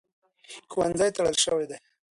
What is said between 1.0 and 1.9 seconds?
تړل شوي دي.